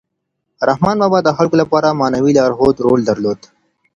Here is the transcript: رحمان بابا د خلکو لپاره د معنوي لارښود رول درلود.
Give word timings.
رحمان 0.69 0.95
بابا 1.01 1.19
د 1.23 1.29
خلکو 1.37 1.55
لپاره 1.61 1.87
د 1.89 1.95
معنوي 1.99 2.31
لارښود 2.37 2.77
رول 2.85 3.01
درلود. 3.09 3.39